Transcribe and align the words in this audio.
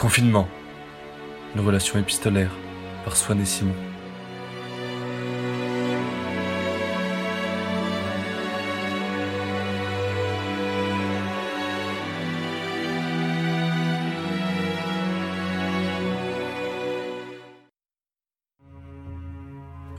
Confinement. 0.00 0.48
Une 1.54 1.60
relation 1.60 1.98
épistolaire 1.98 2.50
par 3.04 3.14
Swan 3.18 3.38
et 3.38 3.44
Simon. 3.44 3.74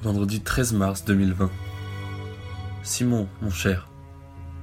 Vendredi 0.02 0.42
13 0.42 0.74
mars 0.74 1.06
2020. 1.06 1.52
Simon, 2.82 3.28
mon 3.44 3.52
cher, 3.52 3.88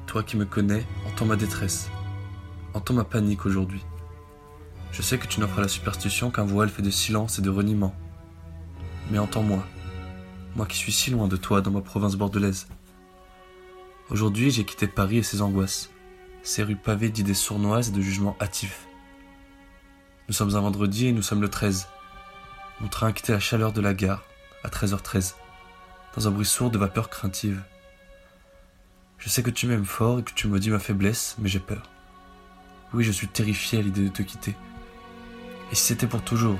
toi 0.09 0.25
qui 0.25 0.36
me 0.36 0.46
connais, 0.46 0.84
entends 1.07 1.27
ma 1.27 1.36
détresse. 1.36 1.89
Entends 2.75 2.95
ma 2.95 3.05
panique 3.05 3.46
aujourd'hui. 3.46 3.84
Je 4.98 5.02
sais 5.04 5.16
que 5.16 5.28
tu 5.28 5.38
n'offres 5.38 5.61
à 5.61 5.62
la 5.62 5.68
superstition 5.68 6.32
qu'un 6.32 6.43
voile 6.43 6.68
fait 6.68 6.82
de 6.82 6.90
silence 6.90 7.39
et 7.39 7.43
de 7.43 7.50
reniement. 7.50 7.94
Mais 9.12 9.20
entends-moi, 9.20 9.64
moi 10.56 10.66
qui 10.66 10.76
suis 10.76 10.90
si 10.90 11.12
loin 11.12 11.29
de 11.29 11.36
toi 11.36 11.61
dans 11.61 11.70
ma 11.70 11.82
province 11.82 12.16
bordelaise. 12.16 12.66
Aujourd'hui, 14.11 14.50
j'ai 14.50 14.64
quitté 14.64 14.89
Paris 14.89 15.18
et 15.18 15.22
ses 15.22 15.40
angoisses, 15.40 15.90
ses 16.42 16.64
rues 16.64 16.75
pavées 16.75 17.11
d'idées 17.11 17.32
sournoises 17.32 17.90
et 17.90 17.92
de 17.92 18.00
jugements 18.00 18.36
hâtifs. 18.40 18.89
Nous 20.26 20.34
sommes 20.34 20.56
un 20.56 20.61
vendredi 20.61 21.06
et 21.06 21.12
nous 21.12 21.22
sommes 21.22 21.42
le 21.42 21.48
13. 21.48 21.86
Mon 22.80 22.89
train 22.89 23.06
a 23.06 23.12
quitté 23.12 23.30
la 23.30 23.39
chaleur 23.39 23.72
de 23.72 23.80
la 23.80 23.94
gare 23.94 24.25
à 24.64 24.68
13h13, 24.68 25.36
dans 26.17 26.26
un 26.26 26.32
bruit 26.32 26.44
sourd 26.44 26.72
de 26.72 26.78
vapeur 26.78 27.08
craintive. 27.08 27.62
Je 29.18 29.28
sais 29.28 29.44
que 29.44 29.50
tu 29.50 29.68
m'aimes 29.68 29.84
fort 29.84 30.18
et 30.18 30.22
que 30.25 30.34
tu 30.34 30.48
maudis 30.48 30.70
ma 30.70 30.80
faiblesse, 30.80 31.36
mais 31.39 31.48
j'ai 31.48 31.61
peur. 31.61 31.89
Oui, 32.92 33.05
je 33.05 33.12
suis 33.12 33.28
terrifié 33.28 33.78
à 33.78 33.83
l'idée 33.83 34.03
de 34.03 34.12
te 34.12 34.22
quitter. 34.22 34.56
Et 35.70 35.75
si 35.75 35.84
c'était 35.84 36.06
pour 36.06 36.22
toujours 36.22 36.58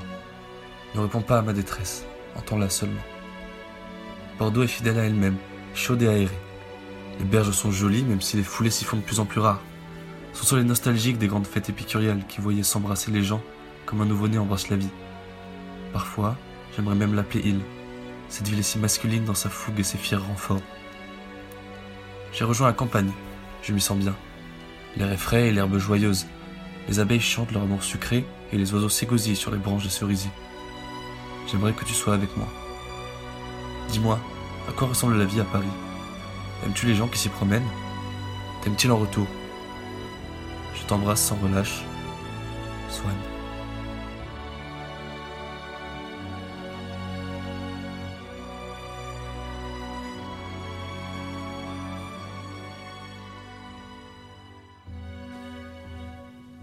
Ne 0.95 1.01
réponds 1.01 1.21
pas 1.21 1.39
à 1.39 1.41
ma 1.41 1.53
détresse, 1.53 2.05
entends-la 2.35 2.69
seulement. 2.69 3.01
Bordeaux 4.37 4.63
est 4.63 4.67
fidèle 4.67 4.99
à 4.99 5.03
elle-même, 5.03 5.37
chaude 5.73 6.01
et 6.01 6.07
aérée. 6.07 6.39
Les 7.19 7.25
berges 7.25 7.51
sont 7.51 7.71
jolies, 7.71 8.03
même 8.03 8.21
si 8.21 8.37
les 8.37 8.43
foulées 8.43 8.69
s'y 8.69 8.85
font 8.85 8.97
de 8.97 9.01
plus 9.01 9.19
en 9.19 9.25
plus 9.25 9.41
rares. 9.41 9.61
Ce 10.33 10.45
sont 10.45 10.55
les 10.55 10.63
nostalgiques 10.63 11.17
des 11.17 11.27
grandes 11.27 11.47
fêtes 11.47 11.69
épicuriales 11.69 12.23
qui 12.27 12.39
voyaient 12.39 12.63
s'embrasser 12.63 13.11
les 13.11 13.23
gens 13.23 13.41
comme 13.85 14.01
un 14.01 14.05
nouveau-né 14.05 14.37
embrasse 14.37 14.69
la 14.69 14.77
vie. 14.77 14.89
Parfois, 15.91 16.37
j'aimerais 16.75 16.95
même 16.95 17.15
l'appeler 17.15 17.49
île. 17.49 17.61
Cette 18.29 18.47
ville 18.47 18.59
est 18.59 18.63
si 18.63 18.77
masculine 18.77 19.25
dans 19.25 19.33
sa 19.33 19.49
fougue 19.49 19.79
et 19.79 19.83
ses 19.83 19.97
fiers 19.97 20.17
renforts. 20.17 20.61
J'ai 22.31 22.45
rejoint 22.45 22.67
la 22.67 22.73
campagne, 22.73 23.11
je 23.63 23.73
m'y 23.73 23.81
sens 23.81 23.97
bien. 23.97 24.15
L'air 24.95 25.11
est 25.11 25.17
frais 25.17 25.47
et 25.47 25.51
l'herbe 25.51 25.77
joyeuse. 25.77 26.27
Les 26.89 26.99
abeilles 26.99 27.21
chantent 27.21 27.51
leur 27.51 27.61
amour 27.61 27.83
sucré 27.83 28.25
et 28.51 28.57
les 28.57 28.73
oiseaux 28.73 28.89
s'égosillent 28.89 29.35
sur 29.35 29.51
les 29.51 29.59
branches 29.59 29.83
de 29.83 29.89
cerisier. 29.89 30.31
J'aimerais 31.47 31.73
que 31.73 31.85
tu 31.85 31.93
sois 31.93 32.15
avec 32.15 32.35
moi. 32.35 32.47
Dis-moi, 33.89 34.19
à 34.67 34.71
quoi 34.71 34.87
ressemble 34.87 35.17
la 35.17 35.25
vie 35.25 35.39
à 35.39 35.43
Paris? 35.43 35.67
Aimes-tu 36.65 36.87
les 36.87 36.95
gens 36.95 37.07
qui 37.07 37.19
s'y 37.19 37.29
promènent? 37.29 37.67
T'aimes-tu 38.63 38.89
en 38.89 38.97
retour? 38.97 39.27
Je 40.73 40.83
t'embrasse 40.87 41.21
sans 41.21 41.35
relâche. 41.35 41.83
Swan. 42.89 43.38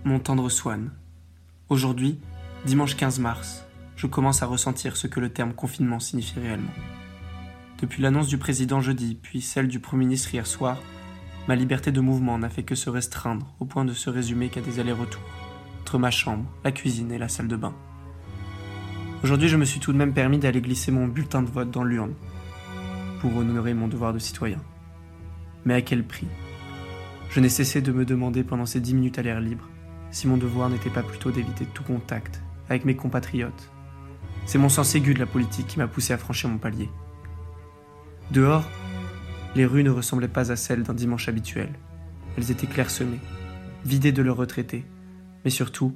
Mon 0.07 0.21
tendre 0.21 0.49
Swan. 0.49 0.93
Aujourd'hui, 1.69 2.21
dimanche 2.65 2.95
15 2.95 3.19
mars, 3.19 3.67
je 3.97 4.07
commence 4.07 4.41
à 4.41 4.47
ressentir 4.47 4.97
ce 4.97 5.09
que 5.09 5.19
le 5.19 5.31
terme 5.31 5.53
confinement 5.53 5.99
signifie 5.99 6.39
réellement. 6.39 6.71
Depuis 7.81 8.03
l'annonce 8.03 8.29
du 8.29 8.39
président 8.39 8.81
jeudi, 8.81 9.19
puis 9.21 9.41
celle 9.41 9.67
du 9.67 9.81
Premier 9.81 10.05
ministre 10.05 10.33
hier 10.33 10.47
soir, 10.47 10.79
ma 11.49 11.57
liberté 11.57 11.91
de 11.91 12.01
mouvement 12.01 12.39
n'a 12.39 12.49
fait 12.49 12.63
que 12.63 12.77
se 12.77 12.89
restreindre 12.89 13.53
au 13.59 13.65
point 13.65 13.85
de 13.85 13.95
se 13.95 14.09
résumer 14.09 14.49
qu'à 14.49 14.61
des 14.61 14.79
allers-retours 14.79 15.29
entre 15.81 15.99
ma 15.99 16.13
chambre, 16.13 16.49
la 16.63 16.71
cuisine 16.71 17.11
et 17.11 17.19
la 17.19 17.29
salle 17.29 17.49
de 17.49 17.57
bain. 17.57 17.75
Aujourd'hui, 19.25 19.49
je 19.49 19.57
me 19.57 19.65
suis 19.65 19.81
tout 19.81 19.93
de 19.93 19.99
même 19.99 20.15
permis 20.15 20.39
d'aller 20.39 20.61
glisser 20.61 20.93
mon 20.93 21.09
bulletin 21.09 21.43
de 21.43 21.51
vote 21.51 21.73
dans 21.73 21.83
l'urne 21.83 22.15
pour 23.21 23.37
honorer 23.37 23.75
mon 23.75 23.89
devoir 23.89 24.13
de 24.13 24.21
citoyen. 24.21 24.63
Mais 25.65 25.75
à 25.75 25.83
quel 25.83 26.07
prix? 26.07 26.29
Je 27.29 27.41
n'ai 27.41 27.49
cessé 27.49 27.83
de 27.83 27.91
me 27.91 28.05
demander 28.05 28.45
pendant 28.45 28.67
ces 28.67 28.79
dix 28.79 28.95
minutes 28.95 29.19
à 29.19 29.23
l'air 29.23 29.41
libre 29.41 29.69
si 30.17 30.27
mon 30.27 30.39
devoir 30.39 30.71
n'était 30.71 30.89
pas 30.89 31.03
plutôt 31.03 31.31
d'éviter 31.31 31.67
tout 31.67 31.83
contact 31.83 32.41
avec 32.71 32.87
mes 32.87 32.97
compatriotes. 32.97 33.71
C'est 34.47 34.57
mon 34.57 34.71
sens 34.71 34.95
aigu 34.95 35.13
de 35.13 35.19
la 35.19 35.27
politique 35.27 35.67
qui 35.67 35.79
m'a 35.79 35.89
poussé 35.89 36.15
à 36.15 36.19
franchir 36.19 36.49
mon 36.49 36.57
palier. 36.57 36.89
Dehors, 38.31 38.65
les 39.55 39.67
rues 39.67 39.85
ne 39.85 39.91
ressemblaient 39.91 40.27
pas 40.27 40.51
à 40.51 40.57
celles 40.57 40.85
d'un 40.85 40.95
dimanche 40.95 41.29
habituel. 41.29 41.69
Elles 42.39 42.51
étaient 42.51 42.67
clairsemées, 42.67 43.21
vidées 43.85 44.11
de 44.11 44.23
leurs 44.23 44.39
retraités, 44.39 44.87
mais 45.45 45.51
surtout, 45.51 45.95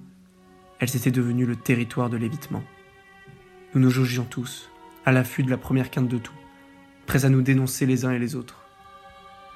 elles 0.80 0.94
étaient 0.96 1.10
devenues 1.10 1.46
le 1.46 1.56
territoire 1.56 2.10
de 2.10 2.18
l'évitement. 2.18 2.62
Nous 3.74 3.80
nous 3.80 3.90
jaugions 3.90 4.24
tous, 4.24 4.70
à 5.06 5.12
l'affût 5.12 5.44
de 5.44 5.50
la 5.50 5.56
première 5.56 5.90
quinte 5.90 6.08
de 6.08 6.18
tout, 6.18 6.36
prêts 7.06 7.24
à 7.24 7.30
nous 7.30 7.40
dénoncer 7.40 7.86
les 7.86 8.04
uns 8.04 8.10
et 8.10 8.18
les 8.18 8.36
autres. 8.36 8.66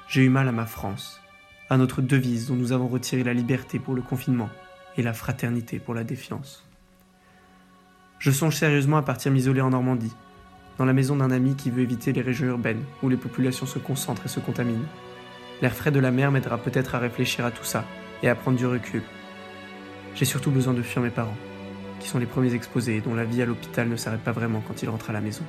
J'ai 0.07 0.23
eu 0.23 0.29
mal 0.29 0.47
à 0.47 0.51
ma 0.51 0.65
France, 0.65 1.21
à 1.69 1.77
notre 1.77 2.01
devise 2.01 2.47
dont 2.47 2.55
nous 2.55 2.71
avons 2.71 2.87
retiré 2.87 3.23
la 3.23 3.33
liberté 3.33 3.79
pour 3.79 3.95
le 3.95 4.01
confinement 4.01 4.49
et 4.97 5.01
la 5.01 5.13
fraternité 5.13 5.79
pour 5.79 5.93
la 5.93 6.03
défiance. 6.03 6.63
Je 8.19 8.31
songe 8.31 8.55
sérieusement 8.55 8.97
à 8.97 9.01
partir 9.01 9.31
m'isoler 9.31 9.61
en 9.61 9.71
Normandie, 9.71 10.15
dans 10.77 10.85
la 10.85 10.93
maison 10.93 11.15
d'un 11.15 11.31
ami 11.31 11.55
qui 11.55 11.69
veut 11.69 11.81
éviter 11.81 12.13
les 12.13 12.21
régions 12.21 12.47
urbaines 12.47 12.83
où 13.01 13.09
les 13.09 13.17
populations 13.17 13.65
se 13.65 13.79
concentrent 13.79 14.25
et 14.25 14.29
se 14.29 14.39
contaminent. 14.39 14.87
L'air 15.61 15.73
frais 15.73 15.91
de 15.91 15.99
la 15.99 16.11
mer 16.11 16.31
m'aidera 16.31 16.57
peut-être 16.57 16.95
à 16.95 16.99
réfléchir 16.99 17.45
à 17.45 17.51
tout 17.51 17.63
ça 17.63 17.85
et 18.23 18.29
à 18.29 18.35
prendre 18.35 18.57
du 18.57 18.65
recul. 18.65 19.03
J'ai 20.15 20.25
surtout 20.25 20.51
besoin 20.51 20.73
de 20.73 20.81
fuir 20.81 21.03
mes 21.03 21.09
parents, 21.09 21.37
qui 21.99 22.07
sont 22.07 22.19
les 22.19 22.25
premiers 22.25 22.53
exposés 22.53 22.97
et 22.97 23.01
dont 23.01 23.15
la 23.15 23.25
vie 23.25 23.41
à 23.41 23.45
l'hôpital 23.45 23.89
ne 23.89 23.95
s'arrête 23.95 24.23
pas 24.23 24.31
vraiment 24.31 24.61
quand 24.67 24.81
ils 24.81 24.89
rentrent 24.89 25.09
à 25.09 25.13
la 25.13 25.21
maison. 25.21 25.43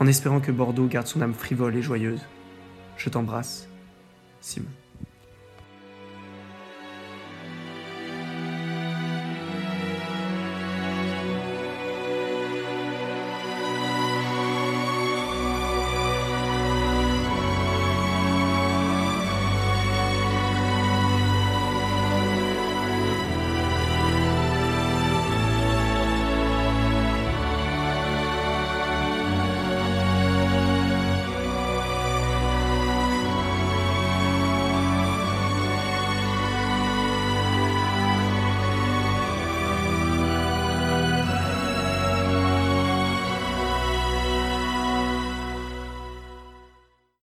En 0.00 0.06
espérant 0.06 0.40
que 0.40 0.52
Bordeaux 0.52 0.86
garde 0.86 1.06
son 1.06 1.22
âme 1.22 1.34
frivole 1.34 1.76
et 1.76 1.82
joyeuse, 1.82 2.24
je 2.96 3.08
t'embrasse, 3.08 3.68
Simon. 4.40 4.87